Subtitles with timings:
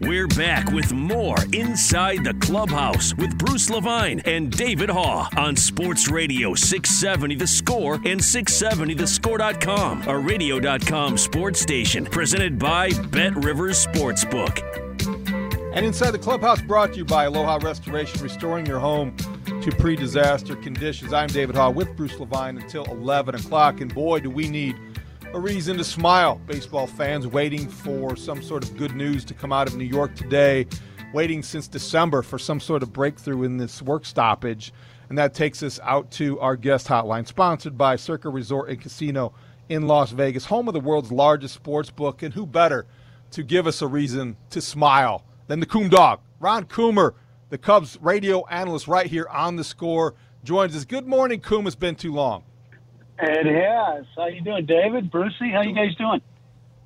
[0.00, 6.08] We're back with more Inside the Clubhouse with Bruce Levine and David Haugh on Sports
[6.08, 14.62] Radio 670 The Score and 670thescore.com, a radio.com sports station presented by Bet Rivers Sportsbook.
[15.74, 19.16] And Inside the Clubhouse brought to you by Aloha Restoration, restoring your home
[19.62, 21.12] to pre disaster conditions.
[21.12, 23.80] I'm David Haugh with Bruce Levine until 11 o'clock.
[23.80, 24.76] And boy, do we need
[25.34, 26.40] a reason to smile.
[26.46, 30.14] Baseball fans waiting for some sort of good news to come out of New York
[30.14, 30.66] today,
[31.12, 34.72] waiting since December for some sort of breakthrough in this work stoppage.
[35.08, 39.34] And that takes us out to our guest hotline, sponsored by Circa Resort and Casino
[39.68, 42.22] in Las Vegas, home of the world's largest sports book.
[42.22, 42.86] And who better
[43.32, 47.14] to give us a reason to smile than the Coom Dog, Ron Coomer,
[47.50, 50.84] the Cubs radio analyst right here on the score, joins us.
[50.86, 51.66] Good morning, Coom.
[51.66, 52.44] It's been too long.
[53.20, 54.06] It has.
[54.16, 55.10] How you doing, David?
[55.10, 56.20] Brucey, how you guys doing?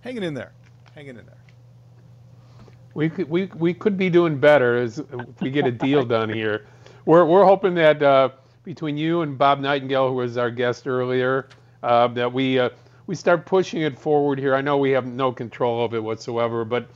[0.00, 0.52] Hanging in there.
[0.94, 1.36] Hanging in there.
[2.94, 6.28] We could we, we could be doing better as if we get a deal done
[6.28, 6.66] here.
[7.06, 8.30] We're we're hoping that uh,
[8.64, 11.48] between you and Bob Nightingale, who was our guest earlier,
[11.82, 12.70] uh, that we uh,
[13.06, 14.54] we start pushing it forward here.
[14.54, 16.88] I know we have no control of it whatsoever, but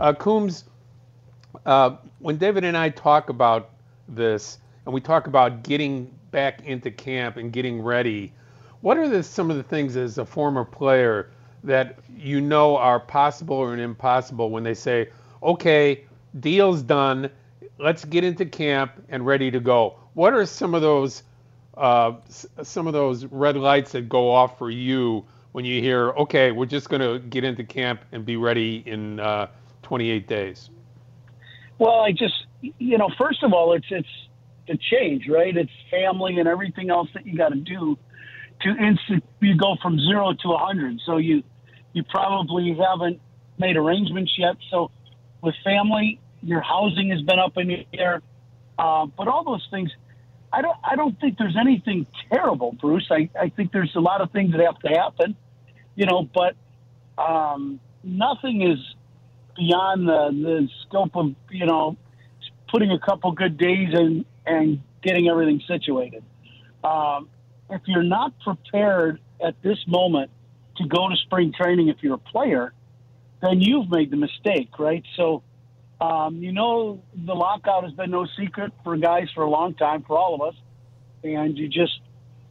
[0.00, 0.64] uh, Coombs,
[1.66, 3.70] uh, when David and I talk about
[4.08, 8.32] this, and we talk about getting back into camp and getting ready
[8.82, 11.30] what are the, some of the things as a former player
[11.64, 15.08] that you know are possible or impossible when they say,
[15.42, 16.04] okay,
[16.40, 17.30] deal's done,
[17.78, 19.96] let's get into camp and ready to go?
[20.14, 21.22] What are some of those
[21.74, 22.12] uh,
[22.62, 26.66] some of those red lights that go off for you when you hear, okay, we're
[26.66, 29.46] just going to get into camp and be ready in uh,
[29.82, 30.68] 28 days?
[31.78, 34.08] Well, I just, you know, first of all, it's it's
[34.68, 35.56] the change, right?
[35.56, 37.96] It's family and everything else that you got to do
[38.62, 41.00] to instant you go from zero to a hundred.
[41.04, 41.42] So you
[41.92, 43.20] you probably haven't
[43.58, 44.56] made arrangements yet.
[44.70, 44.90] So
[45.42, 48.22] with family, your housing has been up in the air,
[48.78, 49.90] uh, but all those things.
[50.52, 50.76] I don't.
[50.84, 53.08] I don't think there's anything terrible, Bruce.
[53.10, 55.34] I, I think there's a lot of things that have to happen,
[55.94, 56.28] you know.
[56.34, 56.56] But
[57.16, 58.78] um, nothing is
[59.56, 61.96] beyond the, the scope of you know
[62.70, 66.22] putting a couple good days and and getting everything situated.
[66.84, 67.28] Um,
[67.72, 70.30] if you're not prepared at this moment
[70.76, 72.72] to go to spring training if you're a player,
[73.40, 75.02] then you've made the mistake, right?
[75.16, 75.42] So,
[76.00, 80.02] um, you know, the lockout has been no secret for guys for a long time,
[80.02, 80.54] for all of us.
[81.24, 82.00] And you just,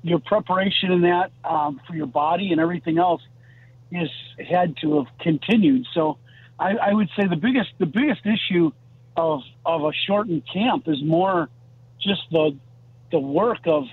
[0.02, 3.22] your preparation in that um, for your body and everything else
[3.92, 4.10] is
[4.50, 5.86] had to have continued.
[5.94, 6.18] So,
[6.60, 8.72] I, I would say the biggest, the biggest issue
[9.18, 11.50] of of a shortened camp is more
[12.02, 12.56] just the
[13.12, 13.84] the work of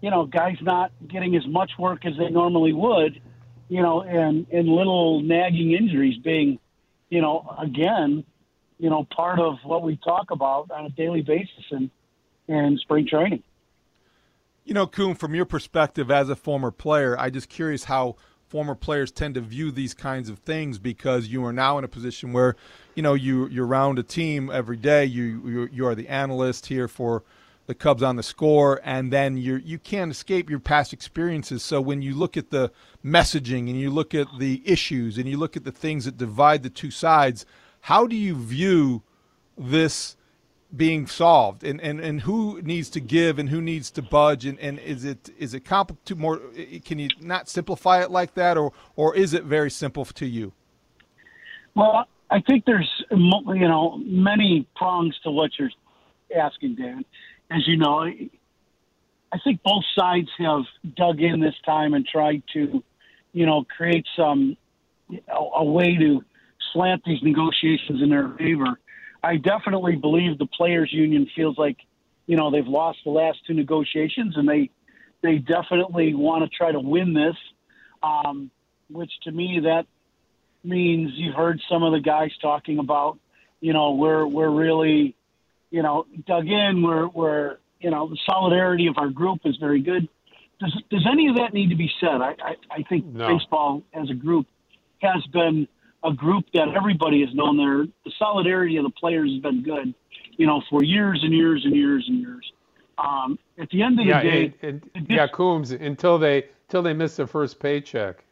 [0.00, 3.20] you know, guys not getting as much work as they normally would,
[3.68, 6.58] you know, and, and little nagging injuries being,
[7.08, 8.24] you know, again,
[8.78, 11.90] you know, part of what we talk about on a daily basis in,
[12.48, 13.42] in spring training.
[14.64, 18.16] You know, Coom, from your perspective as a former player, I just curious how
[18.48, 21.88] former players tend to view these kinds of things because you are now in a
[21.88, 22.56] position where,
[22.94, 25.04] you know, you you're around a team every day.
[25.04, 27.22] You you, you are the analyst here for
[27.66, 31.62] the Cubs on the score, and then you you can't escape your past experiences.
[31.62, 32.70] So when you look at the
[33.04, 36.62] messaging and you look at the issues and you look at the things that divide
[36.62, 37.44] the two sides,
[37.82, 39.02] how do you view
[39.58, 40.16] this
[40.76, 44.58] being solved, and and, and who needs to give and who needs to budge, and,
[44.60, 46.40] and is it is it complicated more?
[46.84, 50.52] Can you not simplify it like that, or or is it very simple to you?
[51.74, 55.70] Well, I think there's you know many prongs to what you're
[56.36, 57.04] asking, Dan
[57.50, 58.00] as you know,
[59.32, 60.62] I think both sides have
[60.96, 62.82] dug in this time and tried to,
[63.32, 64.56] you know, create some
[65.10, 66.24] a, a way to
[66.72, 68.78] slant these negotiations in their favor.
[69.22, 71.78] I definitely believe the players' union feels like,
[72.26, 74.70] you know, they've lost the last two negotiations, and they
[75.22, 77.36] they definitely want to try to win this.
[78.02, 78.50] Um,
[78.88, 79.86] which to me that
[80.62, 83.18] means you've heard some of the guys talking about,
[83.60, 85.15] you know, we're we're really,
[85.76, 86.82] you know, dug in.
[86.82, 90.08] We're we're you know the solidarity of our group is very good.
[90.58, 92.18] Does does any of that need to be said?
[92.22, 93.28] I I, I think No.
[93.28, 94.46] baseball as a group
[95.02, 95.68] has been
[96.02, 97.58] a group that everybody has known.
[97.58, 99.92] There, the solidarity of the players has been good,
[100.38, 102.52] you know, for years and years and years and years.
[102.96, 106.94] Um, at the end of Yeah, the day, and, yeah, Coombs until they until they
[106.94, 108.24] miss their first paycheck.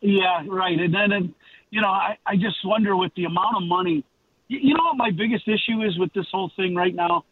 [0.00, 0.78] Yeah, right.
[0.78, 1.34] And then, and,
[1.70, 4.04] you know, I, I just wonder with the amount of money.
[4.48, 7.24] You, know what my biggest issue is with this whole thing right now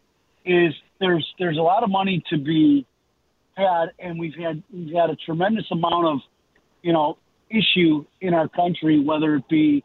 [0.45, 2.87] is there's there's a lot of money to be
[3.57, 6.19] had, and we've had we've had a tremendous amount of,
[6.83, 7.19] you know,
[7.49, 9.85] issue in our country, whether it be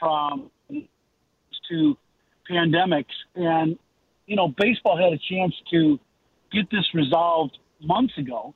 [0.00, 1.96] from to
[2.50, 3.78] pandemics, and
[4.26, 5.98] you know, baseball had a chance to
[6.52, 8.54] get this resolved months ago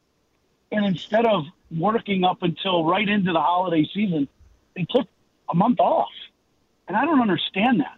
[0.71, 4.29] and instead of working up until right into the holiday season,
[4.77, 5.07] they took
[5.51, 6.11] a month off.
[6.87, 7.98] And I don't understand that.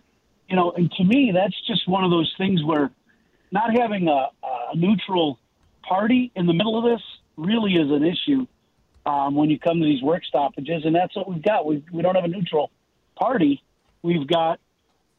[0.50, 2.90] You know, and to me, that's just one of those things where
[3.52, 5.38] not having a, a neutral
[5.88, 7.02] party in the middle of this
[7.36, 8.46] really is an issue
[9.06, 10.84] um, when you come to these work stoppages.
[10.84, 11.66] And that's what we've got.
[11.66, 12.70] We, we don't have a neutral
[13.14, 13.62] party.
[14.02, 14.58] We've got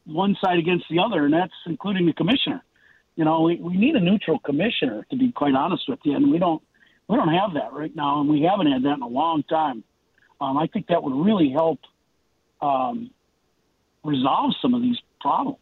[0.04, 2.62] one side against the other, and that's including the commissioner.
[3.16, 6.30] You know, we, we need a neutral commissioner, to be quite honest with you, and
[6.30, 6.62] we don't
[7.08, 9.84] we don't have that right now, and we haven't had that in a long time.
[10.40, 11.80] Um, I think that would really help
[12.60, 13.10] um,
[14.02, 15.58] resolve some of these problems.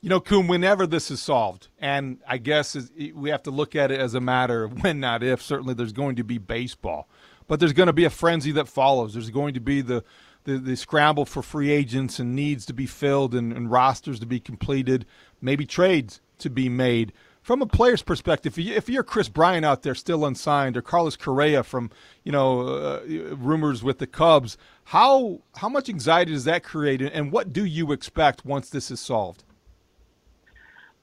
[0.00, 2.76] You know, Coom, whenever this is solved, and I guess
[3.14, 5.42] we have to look at it as a matter of when, not if.
[5.42, 7.08] Certainly, there's going to be baseball,
[7.48, 9.14] but there's going to be a frenzy that follows.
[9.14, 10.04] There's going to be the
[10.44, 14.26] the, the scramble for free agents and needs to be filled and, and rosters to
[14.26, 15.04] be completed,
[15.42, 17.12] maybe trades to be made.
[17.48, 20.82] From a player's perspective, if you- if you're Kris Bryant out there still unsigned, or
[20.82, 21.90] Carlos Correa from
[22.22, 23.00] you know uh,
[23.36, 27.90] rumors with the Cubs, how how much anxiety does that create, and what do you
[27.90, 29.44] expect once this is solved?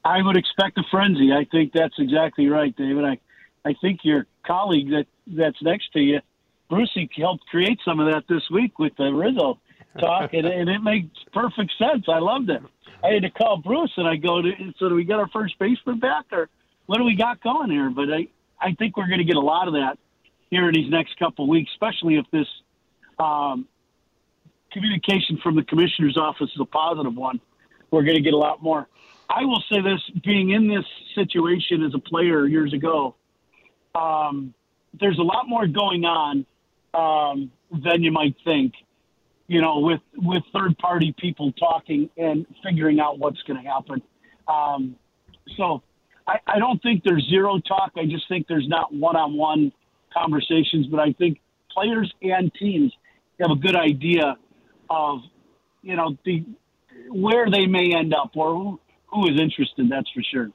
[0.04, 1.34] I would expect a frenzy.
[1.34, 3.06] I think that's exactly right, David.
[3.06, 3.18] I,
[3.68, 6.22] I think your colleague that that's next to you,
[6.70, 9.58] Brucey, helped create some of that this week with the Rizzo
[10.00, 12.06] talk, and, and it makes perfect sense.
[12.08, 12.62] I loved it.
[13.04, 15.58] I had to call Bruce, and I go, to, "So do we get our first
[15.60, 16.50] baseman back, or
[16.86, 18.28] what do we got going here?" But I,
[18.60, 19.98] I think we're going to get a lot of that
[20.50, 22.48] here in these next couple of weeks, especially if this
[23.20, 23.68] um,
[24.72, 27.40] communication from the commissioner's office is a positive one.
[27.92, 28.88] We're going to get a lot more.
[29.30, 33.16] I will say this: being in this situation as a player years ago,
[33.94, 34.54] um,
[35.00, 36.46] there's a lot more going on
[36.94, 38.74] um, than you might think.
[39.48, 44.02] You know, with with third party people talking and figuring out what's going to happen.
[44.48, 44.96] Um,
[45.58, 45.84] so
[46.28, 47.92] I, I don't think there's zero talk.
[47.96, 49.72] I just think there's not one on one
[50.14, 50.88] conversations.
[50.88, 51.40] But I think
[51.72, 52.92] players and teams
[53.40, 54.38] have a good idea
[54.90, 55.20] of
[55.82, 56.44] you know the
[57.10, 59.90] where they may end up or who, who is interested.
[59.90, 60.50] That's for sure.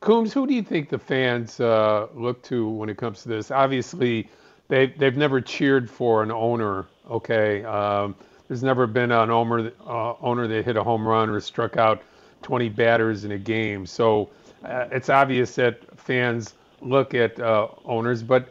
[0.00, 3.50] Coombs, who do you think the fans uh, look to when it comes to this?
[3.50, 4.28] Obviously,
[4.68, 6.86] they they've never cheered for an owner.
[7.08, 8.14] Okay, um,
[8.48, 12.02] there's never been an owner uh, owner that hit a home run or struck out
[12.42, 13.86] 20 batters in a game.
[13.86, 14.28] So
[14.64, 18.48] uh, it's obvious that fans look at uh, owners, but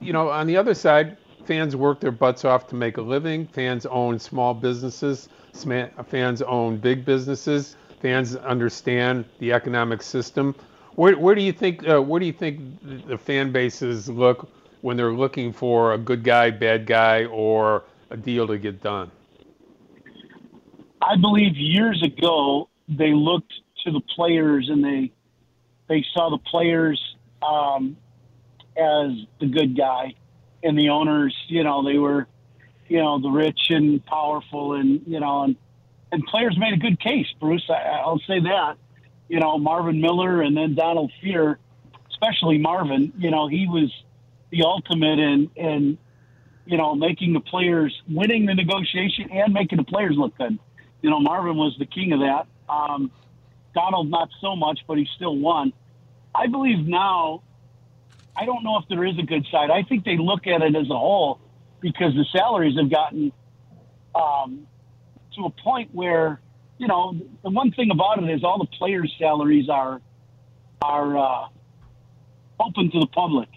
[0.00, 3.46] you know, on the other side, fans work their butts off to make a living.
[3.46, 5.28] Fans own small businesses.
[5.54, 7.76] Fans own big businesses.
[8.00, 10.54] Fans understand the economic system.
[10.96, 14.48] Where, where do you think uh, where do you think the fan bases look
[14.80, 19.10] when they're looking for a good guy, bad guy, or a deal to get done?
[21.00, 23.52] I believe years ago they looked
[23.84, 25.10] to the players and they
[25.88, 27.96] they saw the players um,
[28.76, 30.14] as the good guy,
[30.62, 32.26] and the owners, you know, they were,
[32.88, 35.56] you know, the rich and powerful, and you know, and
[36.12, 37.64] and players made a good case, Bruce.
[37.68, 38.76] I, I'll say that.
[39.28, 41.56] You know, Marvin Miller and then Donald Fehr,
[42.10, 43.12] especially Marvin.
[43.18, 43.90] You know, he was
[44.50, 45.98] the ultimate in in
[46.64, 50.58] you know making the players winning the negotiation and making the players look good.
[51.00, 52.46] You know, Marvin was the king of that.
[52.68, 53.10] Um,
[53.74, 55.72] Donald not so much, but he still won.
[56.34, 57.42] I believe now.
[58.34, 59.70] I don't know if there is a good side.
[59.70, 61.38] I think they look at it as a whole
[61.80, 63.30] because the salaries have gotten
[64.14, 64.66] um,
[65.36, 66.40] to a point where
[66.78, 70.00] you know the one thing about it is all the players' salaries are
[70.80, 71.48] are uh,
[72.60, 73.48] open to the public.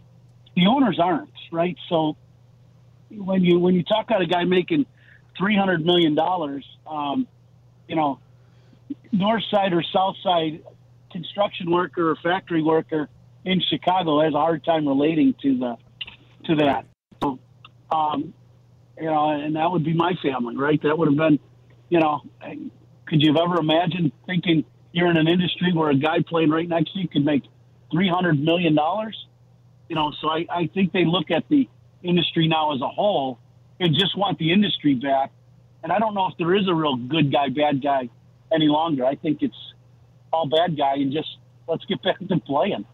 [0.56, 1.78] The owners aren't, right?
[1.90, 2.18] So
[3.18, 4.86] when you when you talk about a guy making
[5.38, 7.28] three hundred million dollars, um,
[7.88, 8.20] you know,
[9.12, 10.64] north side or south side
[11.12, 13.08] construction worker or factory worker
[13.46, 15.78] in Chicago has a hard time relating to the
[16.46, 16.86] to that.
[17.22, 17.40] So,
[17.92, 18.34] um,
[19.00, 20.82] you know, and that would be my family, right?
[20.84, 21.40] That would have been,
[21.90, 22.22] you know,
[23.06, 26.68] could you have ever imagined thinking you're in an industry where a guy playing right
[26.68, 27.44] next to you could make
[27.92, 29.18] three hundred million dollars?
[29.90, 31.70] You know, so I, I think they look at the
[32.08, 33.40] industry now as a whole
[33.80, 35.32] and just want the industry back.
[35.84, 38.10] And I don't know if there is a real good guy, bad guy
[38.52, 39.06] any longer.
[39.06, 39.74] I think it's
[40.32, 42.86] all bad guy and just let's get back to playing.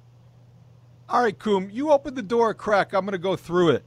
[1.09, 2.93] All right, Coom, you opened the door a crack.
[2.93, 3.83] I'm going to go through it.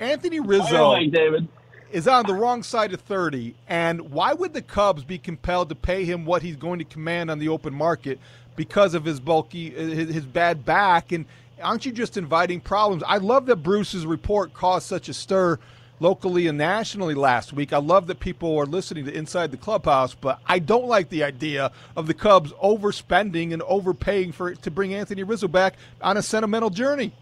[0.00, 1.48] Anthony Rizzo way, David.
[1.90, 5.74] is on the wrong side of 30, and why would the Cubs be compelled to
[5.74, 8.18] pay him what he's going to command on the open market
[8.56, 11.12] because of his bulky, his bad back?
[11.12, 11.26] And
[11.62, 13.02] aren't you just inviting problems?
[13.06, 15.58] I love that Bruce's report caused such a stir
[15.98, 17.72] locally and nationally last week.
[17.72, 21.24] I love that people are listening to Inside the Clubhouse, but I don't like the
[21.24, 26.22] idea of the Cubs overspending and overpaying for to bring Anthony Rizzo back on a
[26.22, 27.14] sentimental journey.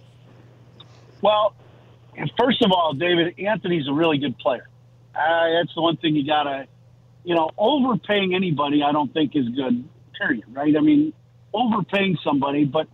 [1.22, 1.54] Well,
[2.38, 4.68] first of all, David, Anthony's a really good player.
[5.14, 6.66] Uh, that's the one thing you gotta,
[7.22, 8.82] you know, overpaying anybody.
[8.82, 9.88] I don't think is good.
[10.18, 10.44] Period.
[10.52, 10.76] Right?
[10.76, 11.12] I mean,
[11.52, 12.88] overpaying somebody, but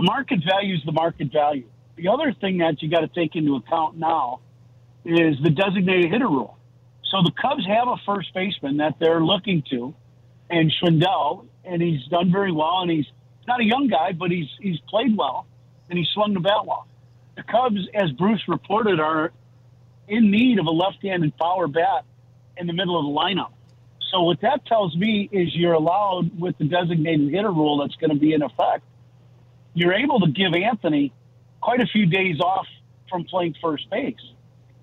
[0.00, 1.66] the market value is the market value.
[1.96, 4.40] The other thing that you got to take into account now
[5.04, 6.56] is the designated hitter rule.
[7.10, 9.94] So the Cubs have a first baseman that they're looking to,
[10.48, 13.06] and Schwindel, and he's done very well, and he's
[13.46, 15.46] not a young guy, but he's he's played well,
[15.90, 16.86] and he's swung the bat well.
[17.36, 19.32] The Cubs, as Bruce reported, are
[20.08, 22.04] in need of a left-handed power bat
[22.56, 23.52] in the middle of the lineup.
[24.10, 28.10] So what that tells me is you're allowed with the designated hitter rule that's going
[28.10, 28.84] to be in effect.
[29.74, 31.12] You're able to give Anthony
[31.60, 32.66] quite a few days off
[33.08, 34.14] from playing first base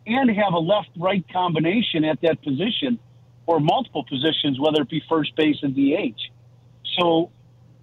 [0.06, 3.00] and have a left right combination at that position
[3.46, 6.20] or multiple positions, whether it be first base and DH.
[6.98, 7.32] So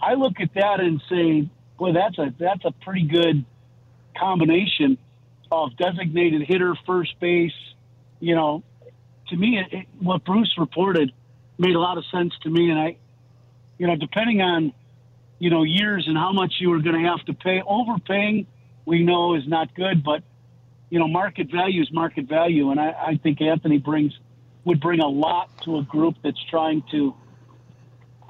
[0.01, 3.45] I look at that and say, boy, that's a that's a pretty good
[4.17, 4.99] combination
[5.51, 7.53] of designated hitter, first base.
[8.21, 8.63] You know,
[9.29, 11.13] to me, it, what Bruce reported
[11.59, 12.97] made a lot of sense to me, and I,
[13.79, 14.73] you know, depending on
[15.39, 18.47] you know years and how much you were going to have to pay, overpaying
[18.87, 20.23] we know is not good, but
[20.91, 24.13] you know, market value is market value, and I, I think Anthony brings
[24.65, 27.15] would bring a lot to a group that's trying to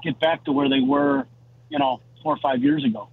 [0.03, 1.25] get back to where they were,
[1.69, 3.07] you know, four or five years ago.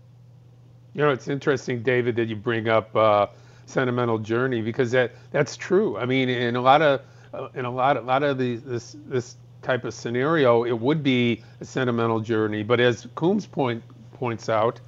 [0.94, 3.26] You know, it's interesting, David, that you bring up uh,
[3.66, 5.96] sentimental journey because that that's true.
[5.98, 7.02] I mean, in a lot of
[7.34, 11.02] uh, in a lot a lot of the, this this type of scenario, it would
[11.02, 12.62] be a sentimental journey.
[12.62, 14.80] But as Coombs point points out,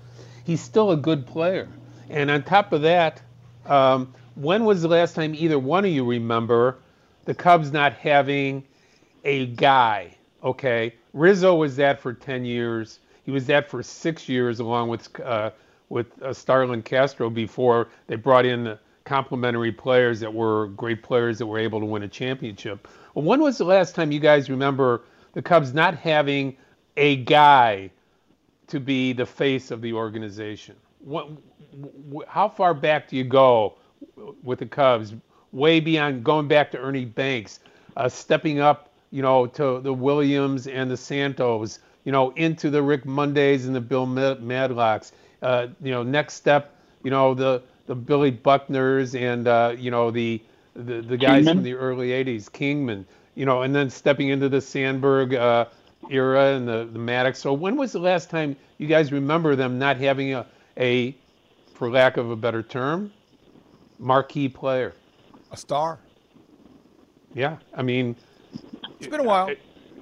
[0.45, 1.69] he's still a good player,
[2.11, 3.23] and on top of that.
[3.67, 6.79] Um, when was the last time either one of you remember
[7.25, 8.65] the Cubs not having
[9.25, 10.17] a guy?
[10.43, 12.99] Okay, Rizzo was that for 10 years.
[13.25, 15.51] He was that for six years, along with uh,
[15.89, 21.39] with uh, Starlin Castro before they brought in the complementary players that were great players
[21.39, 22.89] that were able to win a championship.
[23.15, 25.03] Well, when was the last time you guys remember
[25.35, 26.57] the Cubs not having
[26.97, 27.91] a guy
[28.69, 30.77] to be the face of the organization?
[31.01, 31.29] What,
[32.27, 33.75] how far back do you go
[34.43, 35.15] with the Cubs,
[35.53, 37.61] way beyond going back to Ernie Banks,
[37.97, 42.83] uh, stepping up, you know, to the Williams and the Santos, you know, into the
[42.83, 45.13] Rick Mondays and the Bill Madlocks.
[45.43, 50.11] Uh, you know, next step, you know, the the Billy Buckners and uh, you know
[50.11, 50.43] the
[50.75, 51.57] the, the guys Kingman.
[51.57, 53.07] from the early '80s, Kingman.
[53.35, 55.67] You know, and then stepping into the Sandberg uh,
[56.11, 57.37] era and the the Maddux.
[57.37, 61.17] So when was the last time you guys remember them not having a, a
[61.75, 63.13] for lack of a better term,
[63.99, 64.95] marquee player.
[65.53, 65.99] A star.
[67.35, 68.17] Yeah, I mean,
[68.99, 69.51] it's been a while.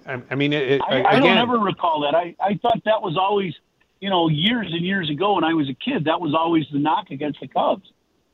[0.06, 2.14] I, I mean, it, it, I, again, I don't ever recall that.
[2.14, 3.54] I, I thought that was always,
[4.02, 6.80] you know, years and years ago when I was a kid, that was always the
[6.80, 7.88] knock against the Cubs,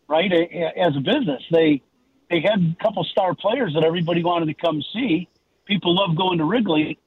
[0.08, 0.32] right?
[0.32, 1.82] As a business, they
[2.30, 5.28] they had a couple star players that everybody wanted to come see.
[5.66, 6.98] People love going to Wrigley,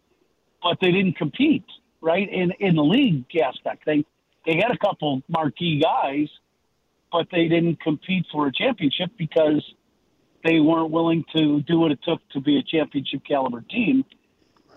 [0.61, 1.65] but they didn't compete,
[2.01, 2.31] right?
[2.31, 4.05] In in the league aspect, they
[4.45, 6.29] they had a couple marquee guys,
[7.11, 9.63] but they didn't compete for a championship because
[10.43, 14.05] they weren't willing to do what it took to be a championship caliber team.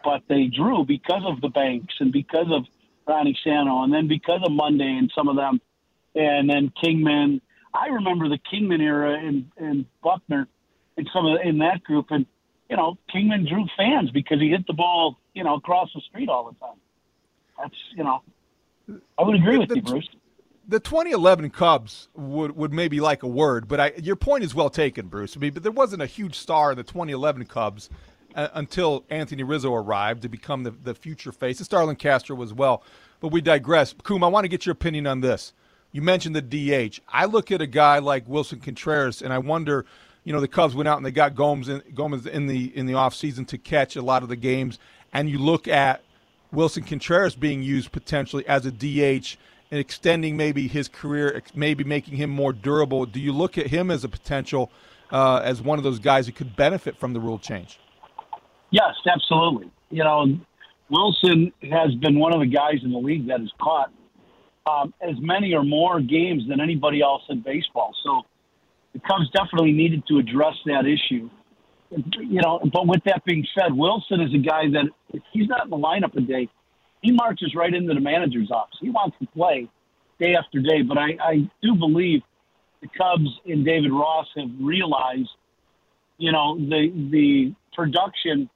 [0.02, 2.64] But they drew because of the Banks and because of
[3.06, 5.60] Ronnie Santo, and then because of Monday and some of them,
[6.14, 7.40] and then Kingman.
[7.76, 10.48] I remember the Kingman era and and Buckner
[10.96, 12.24] and some of the, in that group, and
[12.70, 16.28] you know Kingman drew fans because he hit the ball you know across the street
[16.28, 16.76] all the time.
[17.58, 18.22] That's you know
[19.18, 20.08] I would agree with the, you, Bruce
[20.66, 24.70] the 2011 Cubs would, would maybe like a word, but I, your point is well
[24.70, 25.36] taken, Bruce.
[25.36, 27.90] I mean, but there wasn't a huge star in the 2011 Cubs
[28.34, 31.58] uh, until Anthony Rizzo arrived to become the, the future face.
[31.58, 32.82] And Starlin Castro as well.
[33.20, 33.94] But we digress.
[34.02, 35.52] Coom, I want to get your opinion on this.
[35.92, 37.00] You mentioned the DH.
[37.08, 39.86] I look at a guy like Willson Contreras, and I wonder,
[40.24, 42.86] you know, the Cubs went out and they got Gomes in, Gomes in the in
[42.86, 44.80] the offseason to catch a lot of the games,
[45.12, 46.02] and you look at
[46.52, 49.36] Willson Contreras being used potentially as a DH
[49.70, 53.06] and extending maybe his career, maybe making him more durable.
[53.06, 54.70] Do you look at him as a potential
[55.12, 57.78] uh, as one of those guys who could benefit from the rule change?
[58.74, 59.70] Yes, absolutely.
[59.90, 60.36] You know,
[60.90, 63.92] Willson has been one of the guys in the league that has caught
[64.66, 67.94] um, as many or more games than anybody else in baseball.
[68.02, 68.22] So
[68.92, 71.30] the Cubs definitely needed to address that issue.
[72.18, 75.66] You know, but with that being said, Willson is a guy that if he's not
[75.66, 76.48] in the lineup a day,
[77.00, 78.76] he marches right into the manager's office.
[78.80, 79.68] He wants to play
[80.18, 80.82] day after day.
[80.82, 82.22] But I, I do believe
[82.82, 85.30] the Cubs and David Ross have realized,
[86.18, 88.50] you know, the the production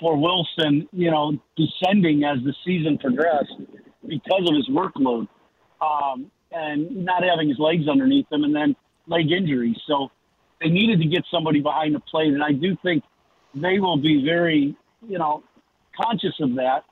[0.00, 3.52] for Willson, you know, descending as the season progressed
[4.08, 5.28] because of his workload
[5.80, 8.74] um, and not having his legs underneath him, and then
[9.06, 9.76] leg injuries.
[9.86, 10.08] So
[10.60, 13.04] they needed to get somebody behind the plate, and I do think
[13.54, 14.74] they will be very,
[15.06, 15.42] you know,
[16.00, 16.84] conscious of that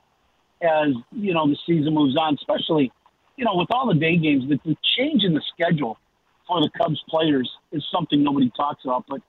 [0.61, 2.35] as you know the season moves on.
[2.35, 2.91] Especially,
[3.37, 5.97] you know, with all the day games, the, the change in the schedule
[6.47, 9.21] for the Cubs players is something nobody talks about, but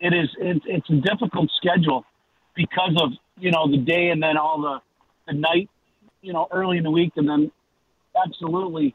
[0.00, 2.04] it is it, it's a difficult schedule
[2.58, 4.80] because of you know the day and then all the
[5.26, 5.70] the night,
[6.20, 7.50] you know, early in the week, and then
[8.22, 8.94] absolutely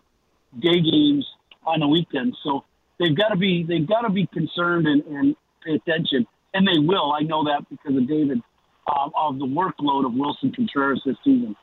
[0.60, 1.26] day games
[1.66, 2.38] on the weekends.
[2.44, 2.66] So
[3.00, 6.78] they've got to be they've got to be concerned and, and pay attention, and they
[6.78, 7.14] will.
[7.14, 8.42] I know that because of David
[8.86, 11.56] uh, of the workload of Willson Contreras this season.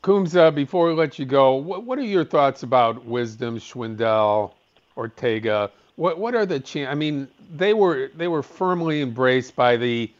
[0.00, 4.52] Coombs, uh, before we let you go, what, what are your thoughts about Wisdom, Schwindel,
[4.96, 5.70] Ortega?
[5.96, 6.90] What what are the chances?
[6.90, 10.10] I mean, they were they were firmly embraced by the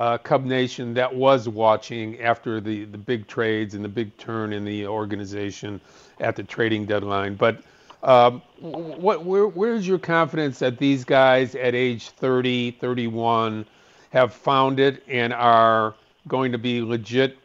[0.00, 4.54] uh, Cub Nation that was watching after the, the big trades and the big turn
[4.54, 5.78] in the organization
[6.20, 7.34] at the trading deadline.
[7.34, 7.62] But
[8.02, 13.66] um, what where, where's your confidence that these guys at age 30, 31
[14.08, 15.94] have found it and are
[16.26, 17.36] going to be legit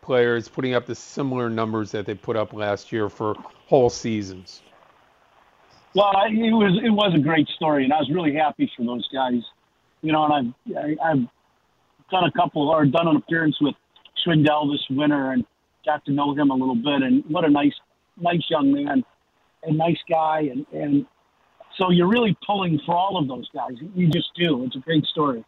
[0.00, 3.34] players putting up the similar numbers that they put up last year for
[3.66, 4.62] whole seasons?
[5.94, 9.06] Well, it was it was a great story, and I was really happy for those
[9.12, 9.42] guys.
[10.00, 11.28] You know, and I've I, have i have
[12.10, 13.74] done a couple or done an appearance with
[14.24, 15.44] Schwindel this winter and
[15.84, 17.02] got to know him a little bit.
[17.02, 17.74] And what a nice,
[18.20, 19.04] nice young man,
[19.62, 21.06] a nice guy, and and
[21.76, 23.72] so you're really pulling for all of those guys.
[23.94, 24.64] You just do.
[24.64, 25.44] It's a great story.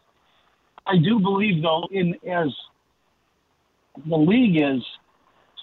[0.85, 2.49] I do believe though, in as
[4.07, 4.83] the league is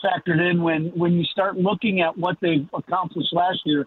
[0.05, 3.87] factored in when when you start looking at what they've accomplished last year,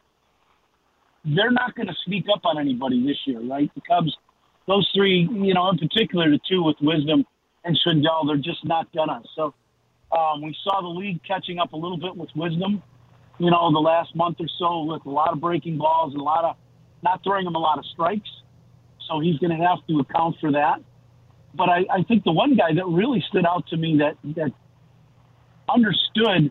[1.23, 3.69] they're not going to sneak up on anybody this year, right?
[3.75, 4.15] The Cubs
[4.71, 7.25] those three, you know, in particular the two with Wisdom
[7.65, 9.21] and Schwindel, they're just not gonna.
[9.35, 9.53] So
[10.17, 12.81] um, we saw the league catching up a little bit with Wisdom,
[13.37, 16.23] you know, the last month or so with a lot of breaking balls and a
[16.23, 16.55] lot of
[17.03, 18.29] not throwing him a lot of strikes.
[19.09, 20.81] So he's going to have to account for that.
[21.53, 24.51] But I, I think the one guy that really stood out to me that that
[25.67, 26.49] understood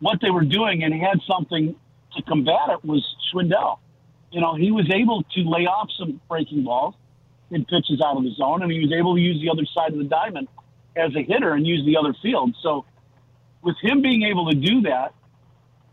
[0.00, 1.76] what they were doing and he had something
[2.16, 3.78] to combat it was Schwindel.
[4.32, 6.96] You know, he was able to lay off some breaking balls
[7.52, 9.92] hit pitches out of the zone, and he was able to use the other side
[9.92, 10.48] of the diamond
[10.96, 12.54] as a hitter and use the other field.
[12.62, 12.84] So,
[13.62, 15.14] with him being able to do that,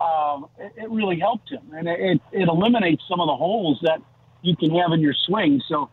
[0.02, 4.02] um, it, it, really helped him, and it, it eliminates some of the holes that
[4.42, 5.62] you can have in your swing.
[5.68, 5.90] So,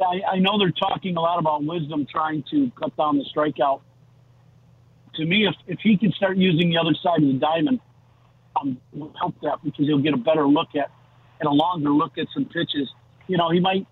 [0.00, 3.82] I, I know they're talking a lot about Wisdom trying to cut down the strikeout.
[5.14, 7.80] To me, if, if he can start using the other side of the diamond,
[8.60, 10.90] um, will help that because he'll get a better look at
[11.40, 12.88] and a longer look at some pitches.
[13.26, 13.86] You know, he might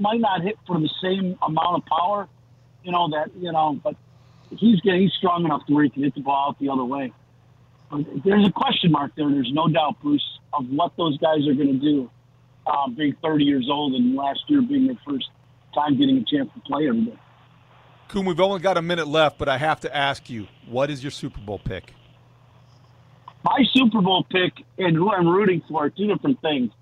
[0.00, 2.28] might not hit for the same amount of power,
[2.82, 3.94] you know, that, you know, but
[4.50, 6.84] he's getting, he's strong enough to where he can hit the ball out the other
[6.84, 7.12] way.
[7.90, 9.28] But there's a question mark there.
[9.30, 12.10] There's no doubt, Bruce, of what those guys are going to do,
[12.66, 15.28] um, being 30 years old and last year being their first
[15.74, 17.18] time getting a chance to play every day.
[18.08, 21.02] Coom, we've only got a minute left, but I have to ask you, what is
[21.02, 21.94] your Super Bowl pick?
[23.44, 26.72] My Super Bowl pick and who I'm rooting for are two different things.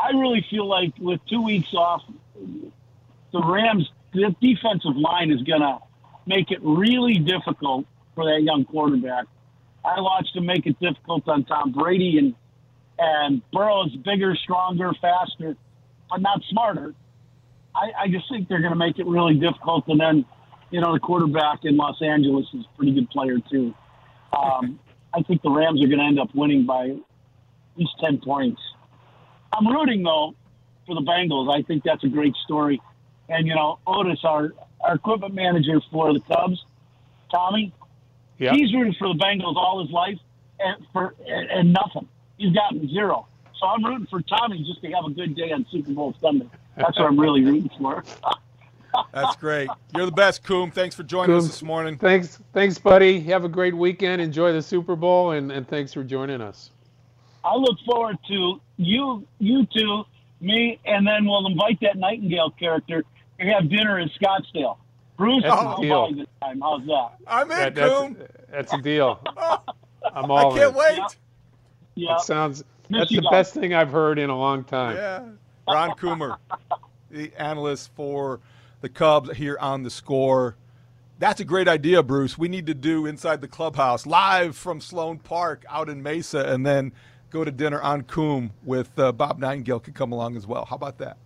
[0.00, 2.02] I really feel like with two weeks off,
[3.32, 5.78] the Rams' the defensive line is going to
[6.26, 9.24] make it really difficult for that young quarterback.
[9.84, 12.34] I watched him make it difficult on Tom Brady and
[12.98, 15.56] and Burrow's bigger, stronger, faster,
[16.10, 16.94] but not smarter.
[17.74, 19.88] I, I just think they're going to make it really difficult.
[19.88, 20.24] And then,
[20.70, 23.74] you know, the quarterback in Los Angeles is a pretty good player too.
[24.32, 24.78] Um,
[25.14, 26.96] I think the Rams are going to end up winning by at
[27.76, 28.60] least 10 points.
[29.52, 30.34] I'm rooting, though,
[30.86, 31.52] for the Bengals.
[31.54, 32.80] I think that's a great story.
[33.28, 36.64] And, you know, Otis, our, our equipment manager for the Cubs,
[37.30, 37.72] Tommy,
[38.38, 38.52] Yeah.
[38.52, 40.18] he's rooted for the Bengals all his life
[40.58, 42.08] and, for, and, and nothing.
[42.38, 43.26] He's gotten zero.
[43.58, 46.48] So I'm rooting for Tommy just to have a good day on Super Bowl Sunday.
[46.76, 48.02] That's what I'm really rooting for.
[49.14, 49.70] That's great.
[49.94, 50.70] You're the best, Coom.
[50.70, 51.96] Thanks for joining us this morning.
[51.96, 53.20] Thanks, thanks, buddy.
[53.20, 54.20] Have a great weekend.
[54.20, 56.70] Enjoy the Super Bowl, and, and thanks for joining us.
[57.44, 60.04] I look forward to you, you two,
[60.42, 63.04] me, and then we'll invite that Nightingale character
[63.40, 64.76] to have dinner in Scottsdale.
[65.16, 66.14] Bruce, That's a I'll deal.
[66.14, 66.60] this time.
[66.60, 67.10] How's that?
[67.26, 68.16] I'm in, That- that's, Coom.
[68.50, 69.20] that's a deal.
[70.14, 70.78] I'm all I can't in.
[70.78, 70.98] wait.
[70.98, 71.06] Yeah.
[71.94, 72.08] Yeah.
[72.14, 72.64] That sounds.
[72.88, 73.30] Miss That's the guys.
[73.30, 74.96] best thing I've heard in a long time.
[74.96, 75.24] Yeah.
[75.68, 76.36] Ron Coomer,
[77.10, 78.40] the analyst for
[78.80, 80.56] the Cubs here on the score.
[81.18, 82.36] That's a great idea, Bruce.
[82.36, 86.66] We need to do Inside the Clubhouse live from Sloan Park out in Mesa and
[86.66, 86.92] then
[87.32, 90.66] go to dinner on Coom with uh, Bob Nightingale could come along as well.
[90.66, 91.16] How about that?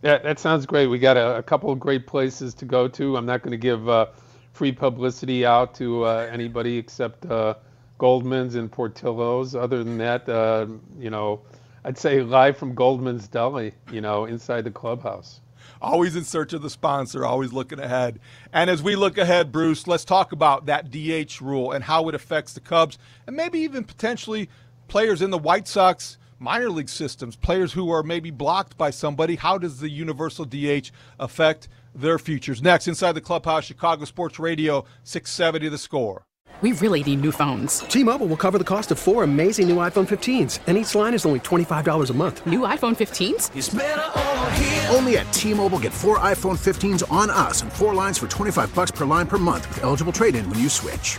[0.00, 0.86] That that sounds great.
[0.88, 3.16] We got a, a couple of great places to go to.
[3.16, 4.06] I'm not going to give uh,
[4.52, 7.54] free publicity out to uh, anybody except uh,
[7.98, 9.54] Goldman's and Portillo's.
[9.54, 10.66] Other than that, uh,
[10.98, 11.42] you know,
[11.84, 13.74] I'd say live from Goldman's Deli.
[13.92, 15.40] You know, inside the clubhouse.
[15.80, 18.18] Always in search of the sponsor, always looking ahead.
[18.52, 22.14] And as we look ahead, Bruce, let's talk about that DH rule and how it
[22.14, 24.48] affects the Cubs and maybe even potentially
[24.92, 29.36] players in the White Sox minor league systems, players who are maybe blocked by somebody.
[29.36, 32.60] How does the universal DH affect their futures?
[32.60, 36.26] Next, inside the clubhouse, Chicago Sports Radio, 670 the score.
[36.60, 37.78] We really need new phones.
[37.78, 41.24] T-Mobile will cover the cost of four amazing new iPhone 15s, and each line is
[41.24, 42.44] only $25 a month.
[42.44, 44.94] New iPhone 15s?
[44.94, 48.90] Only at T-Mobile get four iPhone 15s on us and four lines for 25 bucks
[48.90, 51.18] per line per month with eligible trade-in when you switch.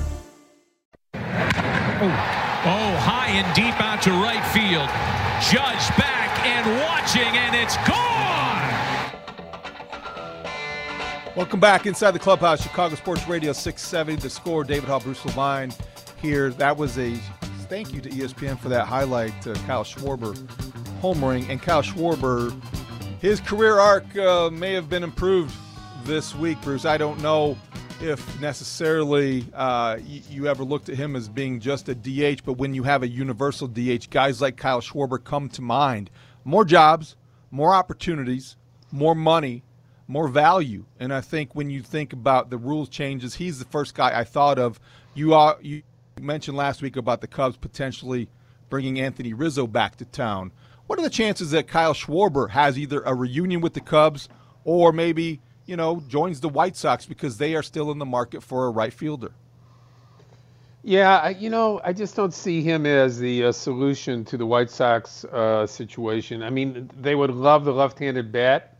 [2.03, 4.89] Oh, high and deep out to right field.
[5.51, 8.41] Judge back and watching, and it's gone.
[11.35, 14.19] Welcome back inside the clubhouse, Chicago Sports Radio 670.
[14.19, 15.71] The score, David Haugh, Bruce Levine
[16.19, 16.49] here.
[16.49, 17.13] That was a
[17.69, 19.45] thank you to ESPN for that highlight.
[19.45, 20.33] Uh, Kyle Schwarber
[21.03, 21.47] homering.
[21.49, 22.51] And Kyle Schwarber,
[23.19, 25.55] his career arc uh, may have been improved
[26.05, 26.83] this week, Bruce.
[26.83, 27.55] I don't know
[28.01, 29.97] if necessarily uh,
[30.29, 33.07] you ever looked at him as being just a DH, but when you have a
[33.07, 36.09] universal DH, guys like Kyle Schwarber come to mind.
[36.43, 37.15] More jobs,
[37.51, 38.57] more opportunities,
[38.91, 39.63] more money,
[40.07, 40.85] more value.
[40.99, 44.23] And I think when you think about the rules changes, he's the first guy I
[44.23, 44.79] thought of.
[45.13, 45.83] You are you
[46.19, 48.29] mentioned last week about the Cubs potentially
[48.69, 50.51] bringing Anthony Rizzo back to town.
[50.87, 54.27] What are the chances that Kyle Schwarber has either a reunion with the Cubs
[54.63, 58.43] or maybe you know joins the White Sox because they are still in the market
[58.43, 59.31] for a right fielder?
[60.83, 64.71] Yeah, you know, I just don't see him as the uh, solution to the White
[64.71, 66.41] Sox uh, situation.
[66.41, 68.77] I mean, they would love the left-handed bat,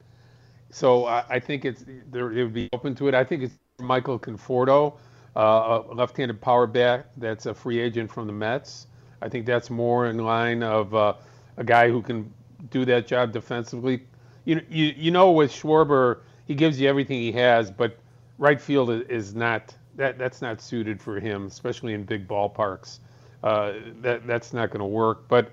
[0.71, 3.13] so I, I think it's they would be open to it.
[3.13, 4.97] I think it's Michael Conforto,
[5.35, 8.87] uh, a left-handed power bat that's a free agent from the Mets.
[9.21, 11.13] I think that's more in line of uh,
[11.57, 12.33] a guy who can
[12.71, 14.07] do that job defensively.
[14.45, 17.97] You you you know with Schwarber, he gives you everything he has, but
[18.37, 22.99] right field is, not that that's not suited for him, especially in big ballparks.
[23.41, 25.29] Uh, that that's not going to work.
[25.29, 25.49] But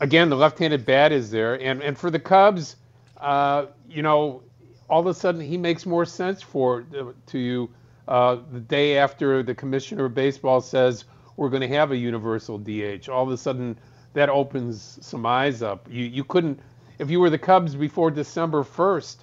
[0.00, 2.76] again, the left-handed bat is there, and and for the Cubs,
[3.18, 4.42] uh, you know,
[4.88, 6.86] all of a sudden he makes more sense for
[7.26, 7.68] to you
[8.08, 11.04] uh, the day after the commissioner of baseball says
[11.36, 13.10] we're going to have a universal DH.
[13.10, 13.78] All of a sudden,
[14.14, 15.86] that opens some eyes up.
[15.90, 16.60] You you couldn't
[16.98, 19.16] if you were the Cubs before December 1st,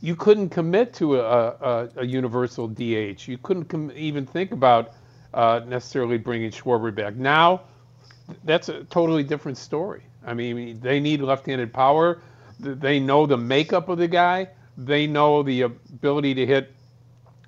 [0.00, 3.26] you couldn't commit to a, a, a universal DH.
[3.26, 4.92] You couldn't com- even think about
[5.32, 7.16] uh, necessarily bringing Schwarber back.
[7.16, 7.62] Now,
[8.44, 10.02] that's a totally different story.
[10.26, 12.20] I mean, they need left-handed power.
[12.60, 14.48] They know the makeup of the guy.
[14.76, 16.72] They know the ability to hit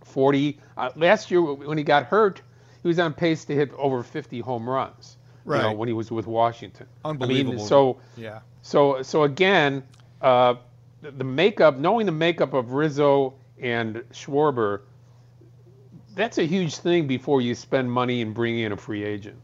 [0.04, 0.58] 40.
[0.76, 2.42] Uh, last year, when he got hurt,
[2.82, 5.16] he was on pace to hit over 50 home runs.
[5.44, 5.58] Right.
[5.58, 6.86] You know, when he was with Washington.
[7.04, 7.54] Unbelievable.
[7.54, 8.40] I mean, so yeah.
[8.62, 9.84] So so again,
[10.20, 10.56] uh,
[11.10, 14.82] the, makeup, knowing the makeup of Rizzo and Schwarber,
[16.14, 19.36] that's a huge thing before you spend money and bring in a free agent.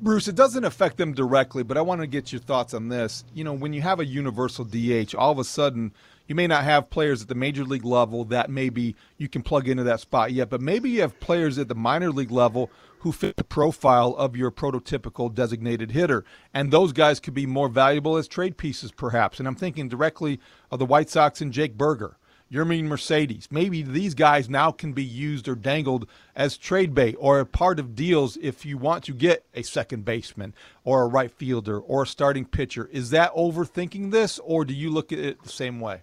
[0.00, 3.24] Bruce, it doesn't affect them directly, but I want to get your thoughts on this.
[3.32, 5.92] You know, when you have a universal DH, all of a sudden
[6.26, 9.68] you may not have players at the major league level that maybe you can plug
[9.68, 13.12] into that spot yet, but maybe you have players at the minor league level who
[13.12, 16.24] fit the profile of your prototypical designated hitter.
[16.54, 19.38] And those guys could be more valuable as trade pieces, perhaps.
[19.38, 22.16] And I'm thinking directly of the White Sox and Jake Burger.
[22.52, 23.48] Yermin Mercedes.
[23.50, 27.80] Maybe these guys now can be used or dangled as trade bait or a part
[27.80, 32.04] of deals if you want to get a second baseman or a right fielder or
[32.04, 32.88] a starting pitcher.
[32.92, 36.02] Is that overthinking this, or do you look at it the same way?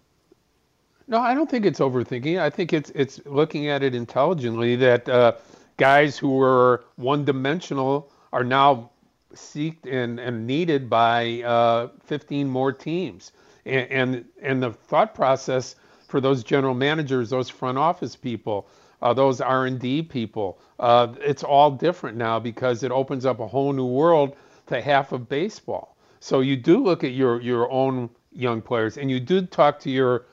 [1.11, 2.39] No, I don't think it's overthinking.
[2.39, 5.33] I think it's it's looking at it intelligently that uh,
[5.75, 8.91] guys who were one-dimensional are now
[9.33, 13.33] seeked and, and needed by uh, 15 more teams.
[13.65, 15.75] And, and and the thought process
[16.07, 18.69] for those general managers, those front office people,
[19.01, 20.59] uh, those R&D people.
[20.79, 25.11] Uh, it's all different now because it opens up a whole new world to half
[25.11, 25.97] of baseball.
[26.21, 29.89] So you do look at your your own young players, and you do talk to
[29.89, 30.23] your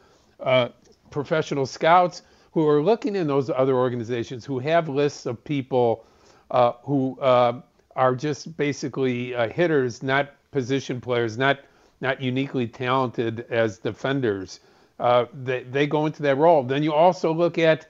[0.40, 0.68] uh,
[1.10, 2.22] professional scouts
[2.52, 6.04] who are looking in those other organizations who have lists of people
[6.50, 7.60] uh, who uh,
[7.96, 11.60] are just basically uh, hitters, not position players, not
[12.00, 14.60] not uniquely talented as defenders
[14.98, 16.62] uh, they, they go into that role.
[16.62, 17.86] Then you also look at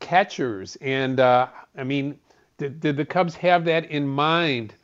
[0.00, 0.76] catchers.
[0.80, 2.18] And uh, I mean,
[2.58, 4.74] did, did the Cubs have that in mind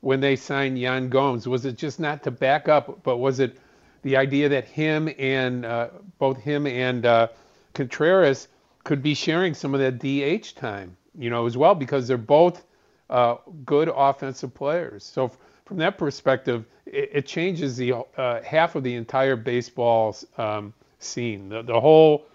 [0.00, 1.48] when they signed Yan Gomes?
[1.48, 3.58] Was it just not to back up, but was it
[4.02, 7.28] the idea that him and uh, both him and uh,
[7.74, 8.48] Contreras
[8.84, 12.64] could be sharing some of that DH time, you know, as well, because they're both
[13.10, 15.04] uh, good offensive players.
[15.04, 15.30] So
[15.64, 21.48] from that perspective, it, it changes the uh, half of the entire baseball um, scene.
[21.48, 22.26] The, the whole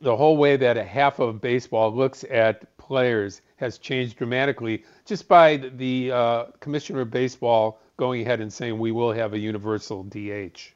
[0.00, 5.28] the whole way that a half of baseball looks at players has changed dramatically just
[5.28, 10.02] by the uh, commissioner of baseball going ahead and saying we will have a universal
[10.04, 10.74] DH.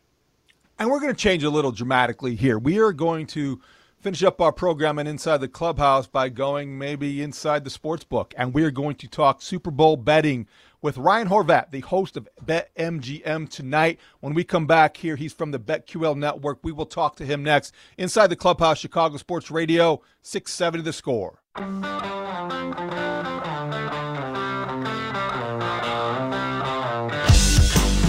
[0.78, 2.58] And we're going to change a little dramatically here.
[2.58, 3.60] We are going to
[3.98, 8.34] finish up our program and inside the clubhouse by going maybe inside the sports book,
[8.36, 10.46] and we are going to talk Super Bowl betting
[10.82, 13.98] with Ryan Horvat, the host of BetMGM tonight.
[14.20, 16.58] When we come back here, he's from the BetQL network.
[16.62, 21.40] We will talk to him next inside the clubhouse, Chicago Sports Radio, 670 the score.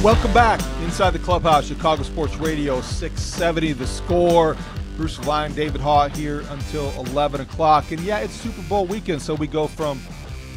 [0.04, 4.56] Welcome back inside the clubhouse, Chicago Sports Radio, 670 the score.
[4.96, 7.92] Bruce Levine, David Haugh here until 11 o'clock.
[7.92, 10.02] And yeah, it's Super Bowl weekend, so we go from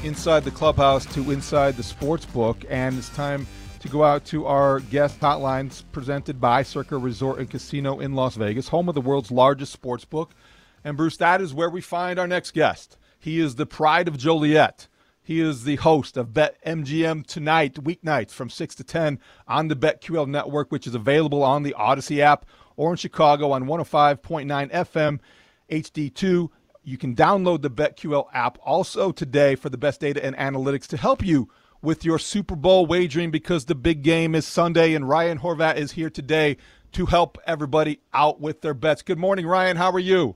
[0.04, 3.46] inside the clubhouse to inside the sports book, and it's time
[3.80, 8.36] to go out to our guest hotlines presented by Circa Resort and Casino in Las
[8.36, 10.32] Vegas, home of the world's largest sports book.
[10.84, 12.96] And Bruce, that is where we find our next guest.
[13.18, 14.88] He is the pride of Joliet.
[15.22, 19.76] He is the host of Bet MGM tonight, weeknights from 6 to 10 on the
[19.76, 25.20] BetQL network, which is available on the Odyssey app or in Chicago on 105.9 FM,
[25.70, 26.48] HD2,
[26.90, 30.96] you can download the BetQL app also today for the best data and analytics to
[30.96, 31.48] help you
[31.80, 35.92] with your Super Bowl wagering because the big game is Sunday and Ryan Horvat is
[35.92, 36.56] here today
[36.92, 39.02] to help everybody out with their bets.
[39.02, 39.76] Good morning, Ryan.
[39.76, 40.34] How are you?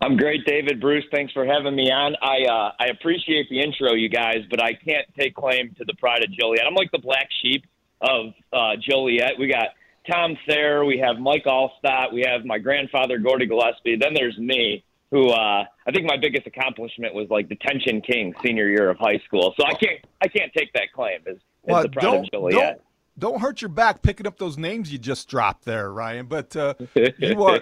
[0.00, 0.80] I'm great, David.
[0.80, 2.16] Bruce, thanks for having me on.
[2.22, 5.94] I uh, I appreciate the intro, you guys, but I can't take claim to the
[5.94, 6.66] pride of Joliet.
[6.66, 7.64] I'm like the black sheep
[8.00, 9.32] of uh, Joliet.
[9.38, 9.68] We got
[10.10, 13.96] Tom Thayer, we have Mike Alstott, we have my grandfather Gordy Gillespie.
[13.96, 18.68] Then there's me who uh, I think my biggest accomplishment was like detention king senior
[18.68, 19.54] year of high school.
[19.58, 22.80] So I can't I can't take that claim as, as well, the pride of Joliet.
[23.18, 26.26] Don't, don't hurt your back picking up those names you just dropped there, Ryan.
[26.26, 26.74] But uh,
[27.18, 27.60] you are.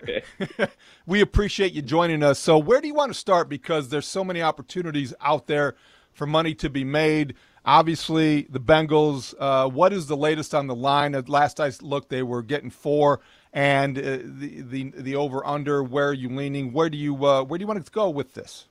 [1.07, 2.39] we appreciate you joining us.
[2.39, 3.49] So where do you want to start?
[3.49, 5.77] Because there's so many opportunities out there
[6.13, 7.35] for money to be made.
[7.65, 9.35] Obviously, the Bengals.
[9.39, 11.15] Uh, what is the latest on the line?
[11.15, 13.21] At last I looked, they were getting four
[13.57, 15.83] and uh, the the the over under.
[15.83, 16.73] Where are you leaning?
[16.73, 18.66] Where do you uh, where do you want to go with this?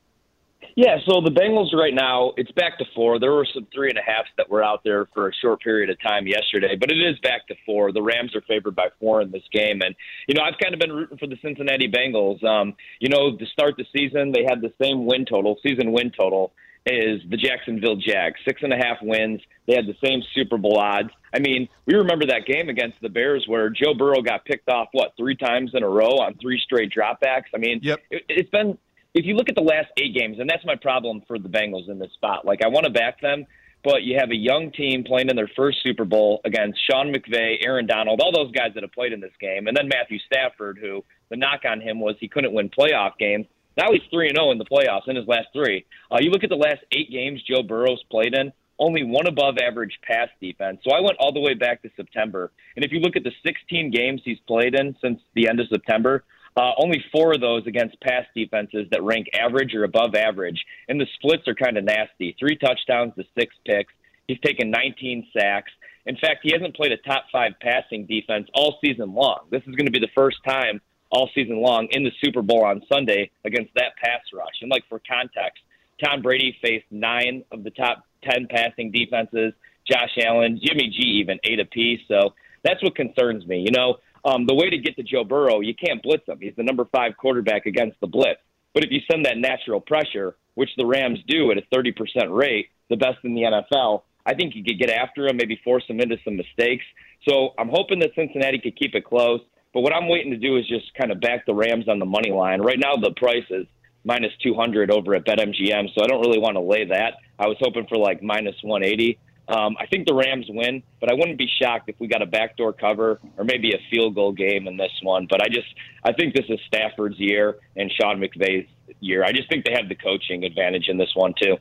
[0.75, 3.19] Yeah, so the Bengals right now, it's back to four.
[3.19, 5.89] There were some three and a halfs that were out there for a short period
[5.89, 7.91] of time yesterday, but it is back to four.
[7.91, 9.81] The Rams are favored by four in this game.
[9.81, 9.95] And,
[10.27, 12.43] you know, I've kind of been rooting for the Cincinnati Bengals.
[12.43, 16.11] Um, you know, to start the season, they had the same win total, season win
[16.11, 16.51] total,
[16.85, 18.39] is the Jacksonville Jags.
[18.43, 19.41] Six and a half wins.
[19.67, 21.11] They had the same Super Bowl odds.
[21.35, 24.87] I mean, we remember that game against the Bears where Joe Burrow got picked off,
[24.93, 27.51] what, three times in a row on three straight dropbacks?
[27.53, 27.99] I mean, yep.
[28.09, 28.77] it, it's been
[29.13, 31.89] if you look at the last eight games, and that's my problem for the Bengals
[31.89, 32.45] in this spot.
[32.45, 33.45] Like I want to back them,
[33.83, 37.57] but you have a young team playing in their first Super Bowl against Sean McVay,
[37.65, 40.77] Aaron Donald, all those guys that have played in this game, and then Matthew Stafford,
[40.79, 43.45] who the knock on him was he couldn't win playoff games.
[43.77, 45.85] Now he's three and zero in the playoffs in his last three.
[46.09, 49.57] Uh, you look at the last eight games Joe Burrow's played in, only one above
[49.57, 50.79] average pass defense.
[50.83, 53.31] So I went all the way back to September, and if you look at the
[53.45, 56.23] 16 games he's played in since the end of September,
[56.57, 60.99] uh, only four of those against pass defenses that rank average or above average, and
[60.99, 62.35] the splits are kind of nasty.
[62.39, 63.93] Three touchdowns to six picks.
[64.27, 65.71] He's taken 19 sacks.
[66.05, 69.39] In fact, he hasn't played a top five passing defense all season long.
[69.51, 70.79] This is going to be the first time
[71.11, 74.61] all season long in the Super Bowl on Sunday against that pass rush.
[74.61, 75.63] And like for context,
[76.03, 79.53] Tom Brady faced nine of the top 10 passing defenses.
[79.89, 82.01] Josh Allen, Jimmy G, even eight apiece.
[82.07, 82.33] So
[82.63, 83.59] that's what concerns me.
[83.59, 86.39] You know, um, the way to get to Joe Burrow, you can't blitz him.
[86.41, 88.39] He's the number five quarterback against the blitz.
[88.73, 91.93] But if you send that natural pressure, which the Rams do at a 30%
[92.35, 95.83] rate, the best in the NFL, I think you could get after him, maybe force
[95.87, 96.83] him into some mistakes.
[97.29, 99.41] So I'm hoping that Cincinnati could keep it close.
[99.73, 102.05] But what I'm waiting to do is just kind of back the Rams on the
[102.05, 102.61] money line.
[102.61, 103.67] Right now, the price is
[104.05, 107.15] minus 200 over at BetMGM, so I don't really want to lay that.
[107.37, 109.17] I was hoping for like minus 180.
[109.47, 112.25] Um, I think the Rams win, but I wouldn't be shocked if we got a
[112.25, 115.27] backdoor cover or maybe a field goal game in this one.
[115.29, 115.67] But I just
[116.03, 118.67] I think this is Stafford's year and Sean McVay's
[119.01, 119.23] year.
[119.23, 121.57] I just think they have the coaching advantage in this one too.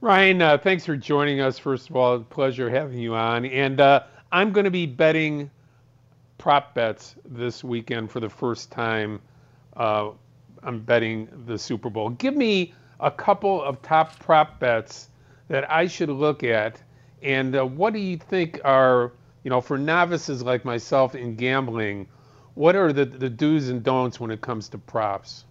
[0.00, 1.58] Ryan, uh, thanks for joining us.
[1.58, 3.44] First of all, pleasure having you on.
[3.44, 5.50] And uh, I'm going to be betting
[6.38, 9.20] prop bets this weekend for the first time.
[9.76, 10.10] Uh,
[10.62, 12.10] I'm betting the Super Bowl.
[12.10, 15.08] Give me a couple of top prop bets
[15.48, 16.80] that I should look at?
[17.22, 19.12] And uh, what do you think are,
[19.44, 22.06] you know, for novices like myself in gambling,
[22.54, 25.44] what are the, the do's and don'ts when it comes to props?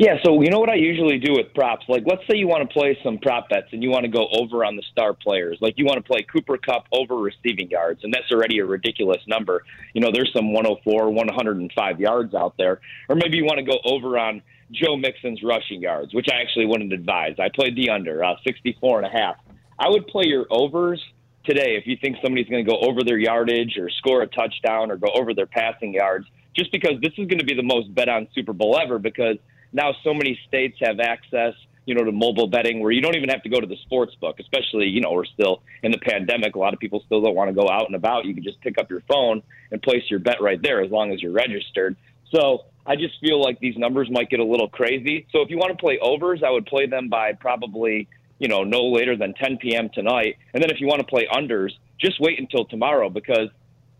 [0.00, 1.84] Yeah, so you know what I usually do with props?
[1.86, 4.28] Like, let's say you want to play some prop bets and you want to go
[4.32, 5.58] over on the star players.
[5.60, 9.20] Like, you want to play Cooper Kupp over receiving yards, and that's already a ridiculous
[9.26, 9.62] number.
[9.92, 12.80] You know, there's some 104, 105 yards out there.
[13.10, 14.40] Or maybe you want to go over on
[14.72, 17.34] Joe Mixon's rushing yards, which I actually wouldn't advise.
[17.38, 19.36] I played the under, uh, 64 and a half.
[19.78, 21.04] I would play your overs
[21.44, 24.90] today if you think somebody's going to go over their yardage or score a touchdown
[24.90, 26.24] or go over their passing yards,
[26.56, 29.36] just because this is going to be the most bet on Super Bowl ever because
[29.72, 31.54] now so many states have access,
[31.86, 34.14] you know, to mobile betting where you don't even have to go to the sports
[34.16, 36.54] book, especially, you know, we're still in the pandemic.
[36.54, 38.24] A lot of people still don't want to go out and about.
[38.24, 41.12] You can just pick up your phone and place your bet right there as long
[41.12, 41.96] as you're registered.
[42.32, 45.26] So I just feel like these numbers might get a little crazy.
[45.32, 48.62] So if you want to play overs, I would play them by probably, you know,
[48.62, 49.90] no later than 10 p.m.
[49.92, 50.36] tonight.
[50.54, 53.48] And then if you want to play unders, just wait until tomorrow because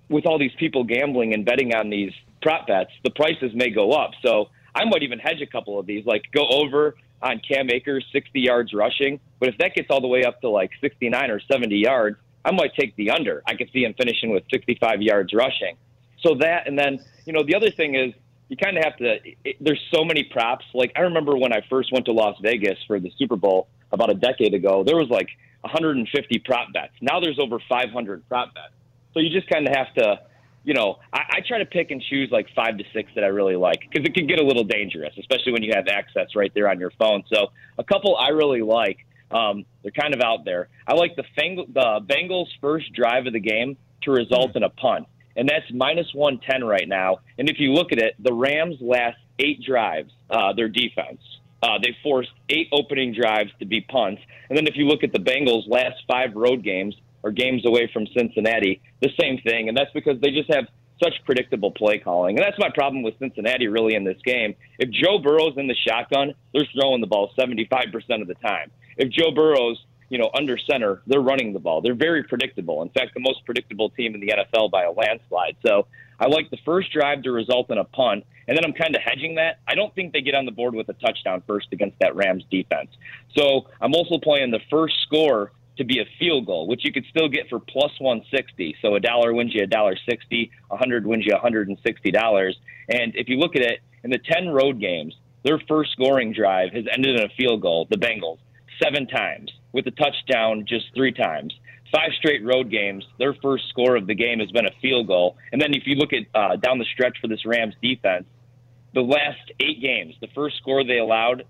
[0.09, 3.93] with all these people gambling and betting on these prop bets, the prices may go
[3.93, 4.13] up.
[4.23, 8.05] So I might even hedge a couple of these, like go over on Cam Akers,
[8.13, 9.21] 60 yards rushing.
[9.39, 12.53] But if that gets all the way up to like 69 or 70 yards, I
[12.53, 13.43] might take the under.
[13.47, 15.77] I could see him finishing with 65 yards rushing.
[16.23, 18.15] So that, and then, you know, the other thing is
[18.49, 19.19] you kind of have to.
[19.45, 20.65] It, there's so many props.
[20.75, 24.11] Like I remember when I first went to Las Vegas for the Super Bowl about
[24.11, 25.29] a decade ago, there was like
[25.63, 26.93] 150 prop bets.
[27.01, 28.73] Now there's over 500 prop bets.
[29.15, 30.21] So you just kind of have to,
[30.65, 33.29] you know, I, I try to pick and choose like five to six that I
[33.29, 36.53] really like because it can get a little dangerous, especially when you have access right
[36.55, 37.23] there on your phone.
[37.33, 38.99] So a couple I really like.
[39.31, 40.69] Um, they're kind of out there.
[40.89, 44.71] I like the, Fang- the Bengals' first drive of the game to result in a
[44.71, 47.19] punt and that's minus 110 right now.
[47.39, 51.21] And if you look at it, the Rams last eight drives, uh, their defense.
[51.63, 54.21] Uh, they forced eight opening drives to be punts.
[54.49, 57.91] And then if you look at the Bengals' last five road games or games away
[57.93, 59.69] from Cincinnati, the same thing.
[59.69, 60.67] And that's because they just have
[61.03, 62.37] such predictable play calling.
[62.37, 64.55] And that's my problem with Cincinnati really in this game.
[64.79, 68.71] If Joe Burrow's in the shotgun, they're throwing the ball 75% of the time.
[68.97, 69.79] If Joe Burrow's
[70.11, 71.81] you know, under center, they're running the ball.
[71.81, 72.83] They're very predictable.
[72.83, 75.57] In fact, the most predictable team in the NFL by a landslide.
[75.65, 75.87] So
[76.19, 79.03] I like the first drive to result in a punt, and then I'm kind of
[79.03, 79.61] hedging that.
[79.69, 82.45] I don't think they get on the board with a touchdown first against that Rams
[82.51, 82.91] defense.
[83.37, 87.07] So I'm also playing the first score to be a field goal, which you could
[87.11, 88.77] still get for plus 160.
[88.83, 92.57] So a dollar wins you a dollar sixty, a hundred wins you 160 dollars.
[92.89, 96.73] And if you look at it in the 10 road games, their first scoring drive
[96.73, 97.87] has ended in a field goal.
[97.91, 98.39] The Bengals
[98.83, 101.55] seven times with a touchdown just three times.
[101.93, 103.05] Five straight road games.
[103.19, 105.37] Their first score of the game has been a field goal.
[105.53, 108.27] And then if you look at uh, down the stretch for this Rams defense,
[108.95, 111.45] the last eight games, the first score they allowed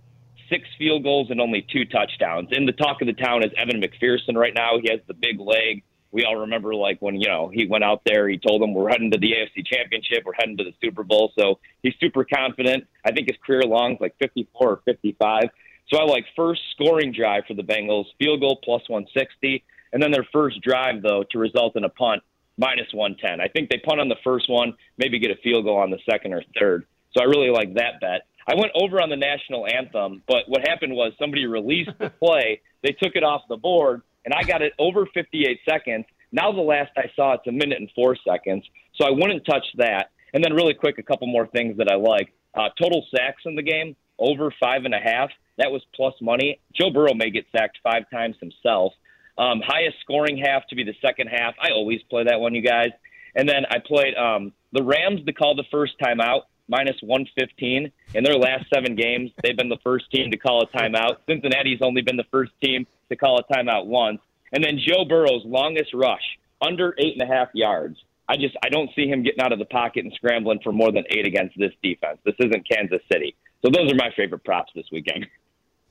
[0.50, 2.48] six field goals and only two touchdowns.
[2.50, 4.78] And the talk of the town is Evan McPherson right now.
[4.82, 5.82] He has the big leg.
[6.12, 8.90] We all remember like when, you know, he went out there, he told them we're
[8.90, 11.32] heading to the AFC championship, we're heading to the Super Bowl.
[11.38, 12.84] So he's super confident.
[13.04, 15.44] I think his career long is like 54 or 55.
[15.88, 20.10] So I like first scoring drive for the Bengals, field goal plus 160, and then
[20.10, 22.22] their first drive though to result in a punt
[22.58, 23.40] minus 110.
[23.40, 25.98] I think they punt on the first one, maybe get a field goal on the
[26.08, 26.86] second or third.
[27.12, 28.22] So I really like that bet.
[28.46, 32.60] I went over on the national anthem, but what happened was somebody released the play,
[32.82, 36.04] they took it off the board, and I got it over 58 seconds.
[36.32, 38.64] Now the last I saw, it's a minute and four seconds,
[38.96, 40.10] so I wouldn't touch that.
[40.32, 42.32] And then really quick, a couple more things that I like.
[42.54, 45.30] Uh, total sacks in the game over five and a half.
[45.58, 46.60] That was plus money.
[46.72, 48.92] Joe Burrow may get sacked five times himself.
[49.38, 51.54] Um, highest scoring half to be the second half.
[51.60, 52.90] I always play that one, you guys.
[53.34, 57.92] And then I played um, the Rams to call the first time out minus 115.
[58.14, 61.16] In their last seven games, they've been the first team to call a timeout.
[61.26, 64.20] Cincinnati's only been the first team to call a timeout once.
[64.52, 67.96] And then Joe Burrow's longest rush, under eight and a half yards.
[68.28, 70.92] I just I don't see him getting out of the pocket and scrambling for more
[70.92, 72.18] than eight against this defense.
[72.24, 73.34] This isn't Kansas City.
[73.64, 75.26] So those are my favorite props this weekend.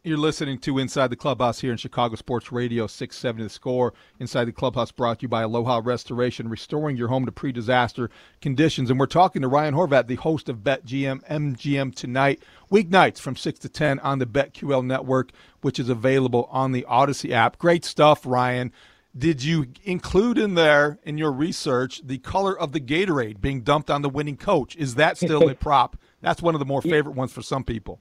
[0.02, 3.94] You're listening to Inside the Clubhouse here in Chicago Sports Radio 670 The Score.
[4.18, 8.10] Inside the Clubhouse brought to you by Aloha Restoration, restoring your home to pre disaster
[8.40, 8.90] conditions.
[8.90, 12.42] And we're talking to Ryan Horvat, the host of BetGM MGM tonight,
[12.72, 17.32] weeknights from 6 to 10 on the BetQL network, which is available on the Audacy
[17.32, 17.58] app.
[17.58, 18.72] Great stuff, Ryan.
[19.18, 23.90] Did you include in there in your research the color of the Gatorade being dumped
[23.90, 24.78] on the winning coach?
[24.78, 25.98] Is that still a prop?
[26.22, 28.00] That's one of the more favorite ones for some people.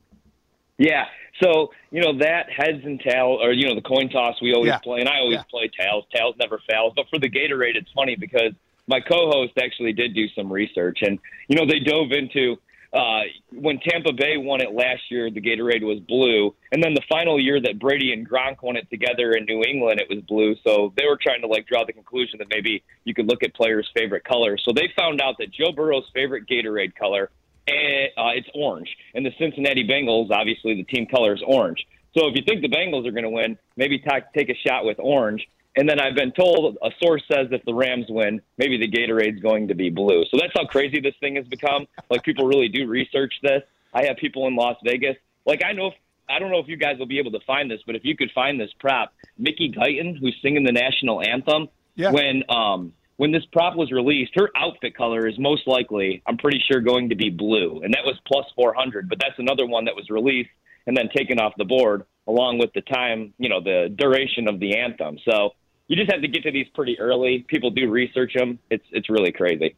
[0.78, 1.06] Yeah.
[1.42, 4.70] So, you know, that heads and tails, or, you know, the coin toss we always
[4.70, 4.78] Yeah.
[4.78, 5.42] play, and I always Yeah.
[5.50, 6.04] play tails.
[6.12, 6.92] Tails never fails.
[6.96, 8.52] But for the Gatorade, it's funny because
[8.86, 11.18] my co host actually did do some research, and,
[11.48, 12.58] you know, they dove into
[12.92, 13.20] uh,
[13.52, 16.54] when Tampa Bay won it last year, the Gatorade was blue.
[16.72, 20.00] And then the final year that Brady and Gronk won it together in New England,
[20.00, 20.56] it was blue.
[20.64, 23.52] So they were trying to, like, draw the conclusion that maybe you could look at
[23.54, 24.56] players' favorite color.
[24.56, 27.30] So they found out that Joe Burrow's favorite Gatorade color
[27.68, 28.88] and, uh, it's orange.
[29.14, 31.86] And the Cincinnati Bengals, obviously, the team color is orange.
[32.16, 34.84] So if you think the Bengals are going to win, maybe ta take a shot
[34.84, 35.46] with orange.
[35.76, 39.40] And then I've been told a source says if the Rams win, maybe the Gatorade's
[39.40, 40.24] going to be blue.
[40.30, 41.86] So that's how crazy this thing has become.
[42.10, 43.62] Like people really do research this.
[43.94, 45.16] I have people in Las Vegas.
[45.46, 45.94] Like I know, if,
[46.28, 48.16] I don't know if you guys will be able to find this, but if you
[48.16, 52.10] could find this prop, Mickey Guyton, who's singing the national anthem, Yeah.
[52.10, 56.62] when um when this prop was released, her outfit color is most likely, I'm pretty
[56.70, 59.08] sure, going to be blue, and that was plus 400.
[59.08, 60.50] But that's another one that was released
[60.86, 64.60] and then taken off the board along with the time, you know, the duration of
[64.60, 65.18] the anthem.
[65.28, 65.50] So
[65.88, 67.40] you just have to get to these pretty early.
[67.48, 68.60] People do research them.
[68.70, 69.74] It's it's really crazy.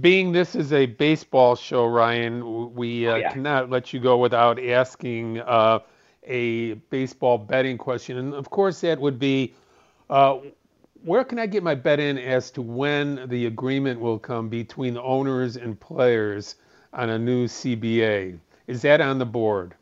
[0.00, 3.32] Being this is a baseball show, Ryan, we uh, yeah.
[3.32, 5.80] cannot let you go without asking uh,
[6.22, 8.18] a baseball betting question.
[8.18, 9.52] And of course, that would be
[10.08, 10.38] uh,
[11.04, 14.98] where can I get my bet in as to when the agreement will come between
[14.98, 16.56] owners and players
[16.92, 18.38] on a new CBA?
[18.66, 19.74] Is that on the board?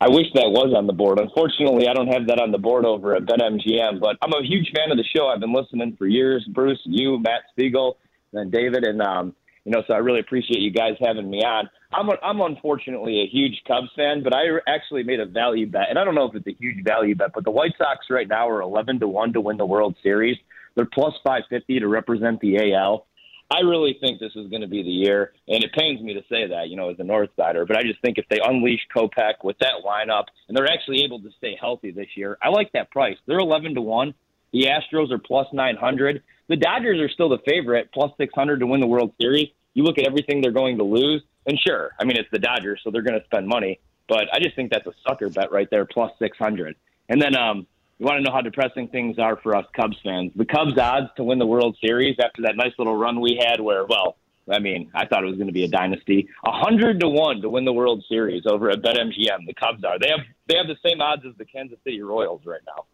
[0.00, 1.18] I wish that was on the board.
[1.18, 4.72] Unfortunately, I don't have that on the board over at BetMGM, but I'm a huge
[4.74, 5.26] fan of the show.
[5.26, 6.46] I've been listening for years.
[6.54, 7.98] Bruce, you, Matt Spiegel,
[8.32, 9.34] and David, and um,
[9.64, 11.68] you know, so I really appreciate you guys having me on.
[11.92, 15.90] I'm a, I'm unfortunately a huge Cubs fan, but I actually made a value bet,
[15.90, 18.28] and I don't know if it's a huge value bet, but the White Sox right
[18.28, 20.36] now are 11 to one to win the World Series.
[20.76, 23.06] They're plus 550 to represent the AL.
[23.52, 26.20] I really think this is going to be the year, and it pains me to
[26.28, 28.86] say that, you know, as a North Sider, but I just think if they unleash
[28.94, 32.70] Kopech with that lineup and they're actually able to stay healthy this year, I like
[32.72, 33.16] that price.
[33.26, 34.14] They're 11 to 1.
[34.52, 36.22] The Astros are plus 900.
[36.50, 39.50] The Dodgers are still the favorite, plus 600 to win the World Series.
[39.74, 42.80] You look at everything they're going to lose, and sure, I mean, it's the Dodgers,
[42.82, 43.78] so they're going to spend money,
[44.08, 46.74] but I just think that's a sucker bet right there, plus 600.
[47.08, 47.68] And then, um,
[48.00, 50.32] you want to know how depressing things are for us Cubs fans.
[50.34, 53.60] The Cubs' odds to win the World Series after that nice little run we had,
[53.60, 54.16] where, well,
[54.50, 56.28] I mean, I thought it was going to be a dynasty.
[56.44, 59.46] A hundred to one to win the World Series over at BetMGM.
[59.46, 60.00] The Cubs are.
[60.00, 62.86] They have they have the same odds as the Kansas City Royals right now.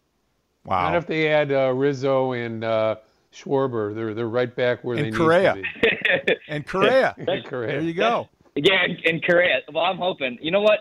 [0.65, 0.89] Wow.
[0.89, 2.97] Not if they add uh, Rizzo and uh,
[3.43, 3.93] Schwarber.
[3.95, 5.55] They're they're right back where And they Correa.
[5.55, 6.35] need to be.
[6.49, 7.15] And Correa.
[7.27, 7.71] And Correa.
[7.73, 8.29] There you go.
[8.55, 9.59] Yeah, and, and Correa.
[9.71, 10.37] Well, I'm hoping.
[10.41, 10.79] You know what?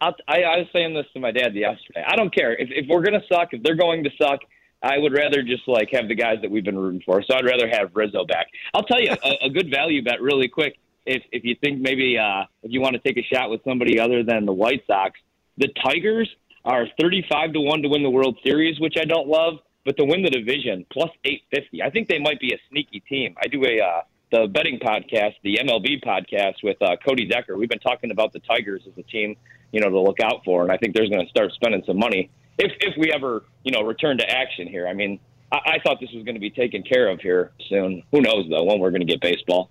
[0.00, 2.04] I'll, I, I was saying this to my dad yesterday.
[2.06, 3.48] I don't care if if we're gonna suck.
[3.52, 4.40] If they're going to suck,
[4.82, 7.22] I would rather just like have the guys that we've been rooting for.
[7.22, 8.48] So I'd rather have Rizzo back.
[8.74, 10.76] I'll tell you a, a good value bet really quick.
[11.06, 14.00] if if you think maybe uh, if you want to take a shot with somebody
[14.00, 15.18] other than the White Sox,
[15.56, 16.28] the Tigers
[16.64, 19.54] are 35 to one to win the World Series, which I don't love,
[19.86, 21.82] but to win the division plus 850.
[21.82, 23.36] I think they might be a sneaky team.
[23.42, 24.00] I do a uh,
[24.32, 27.56] the betting podcast, the MLB podcast with uh, Cody Decker.
[27.56, 29.36] We've been talking about the Tigers as a team,
[29.70, 31.98] you know, to look out for, and I think they're going to start spending some
[31.98, 32.28] money
[32.58, 34.88] if if we ever you know return to action here.
[34.88, 35.20] I mean,
[35.52, 38.02] I, I thought this was going to be taken care of here soon.
[38.10, 39.70] Who knows though when we're going to get baseball.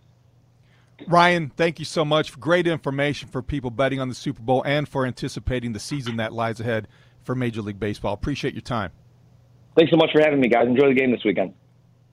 [1.07, 2.39] Ryan, thank you so much.
[2.39, 6.32] Great information for people betting on the Super Bowl and for anticipating the season that
[6.32, 6.88] lies ahead
[7.22, 8.13] for Major League Baseball.
[8.13, 8.91] Appreciate your time.
[9.76, 10.67] Thanks so much for having me, guys.
[10.67, 11.53] Enjoy the game this weekend.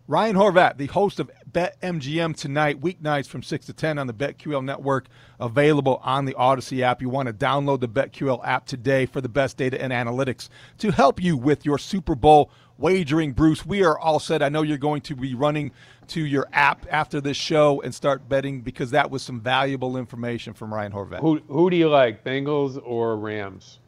[0.09, 4.65] Ryan Horvat, the host of BetMGM tonight, weeknights from 6 to 10 on the BetQL
[4.65, 5.07] network,
[5.39, 7.01] available on the Audacy app.
[7.01, 10.49] You want to download the BetQL app today for the best data and analytics
[10.79, 13.33] to help you with your Super Bowl wagering.
[13.33, 14.43] Bruce, we are all set.
[14.43, 15.71] I know you're going to be running
[16.09, 20.53] to your app after this show and start betting because that was some valuable information
[20.53, 21.21] from Ryan Horvat.
[21.21, 23.79] Who, who do you like, Bengals or Rams?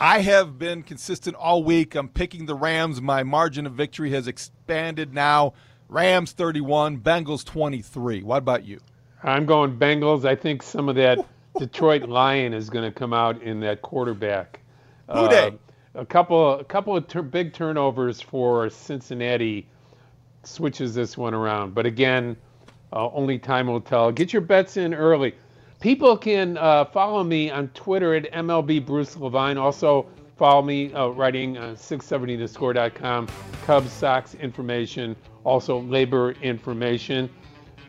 [0.00, 1.96] I have been consistent all week.
[1.96, 3.02] I'm picking the Rams.
[3.02, 5.54] My margin of victory has expanded now.
[5.88, 8.22] Rams 31, Bengals 23.
[8.22, 8.78] What about you?
[9.24, 10.24] I'm going Bengals.
[10.24, 11.26] I think some of that
[11.58, 14.60] Detroit Lion is going to come out in that quarterback.
[15.08, 15.50] Who uh,
[15.96, 19.66] a couple, a couple of ter- big turnovers for Cincinnati
[20.44, 21.74] switches this one around.
[21.74, 22.36] But again,
[22.92, 24.12] uh, only time will tell.
[24.12, 25.34] Get your bets in early.
[25.80, 29.56] People can uh, follow me on Twitter at MLB Bruce Levine.
[29.56, 30.06] Also,
[30.36, 33.28] follow me uh, writing on 670thescore.com,
[33.64, 35.14] Cubs, Sox information,
[35.44, 37.30] also labor information.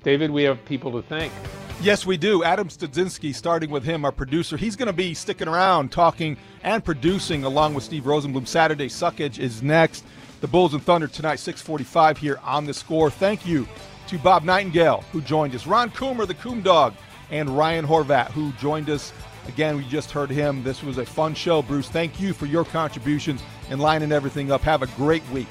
[0.03, 1.33] David, we have people to thank.
[1.81, 2.43] Yes, we do.
[2.43, 4.55] Adam Studzinski, starting with him, our producer.
[4.55, 8.47] He's going to be sticking around, talking and producing along with Steve Rosenblum.
[8.47, 10.05] Saturday Suckage is next.
[10.41, 13.09] The Bulls and Thunder tonight, 645 here on the score.
[13.09, 13.67] Thank you
[14.07, 15.65] to Bob Nightingale, who joined us.
[15.65, 16.93] Ron Coomer, the Coom Dog
[17.31, 19.13] and Ryan Horvat, who joined us.
[19.47, 20.63] Again, we just heard him.
[20.63, 21.89] This was a fun show, Bruce.
[21.89, 24.61] Thank you for your contributions and lining everything up.
[24.61, 25.47] Have a great week.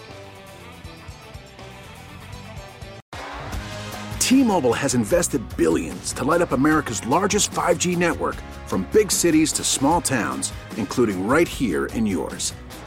[4.19, 9.53] T Mobile has invested billions to light up America's largest 5G network from big cities
[9.53, 12.53] to small towns, including right here in yours.